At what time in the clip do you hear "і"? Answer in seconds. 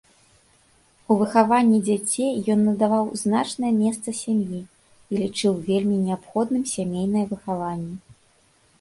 4.65-5.13